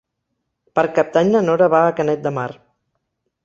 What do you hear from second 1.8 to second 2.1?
a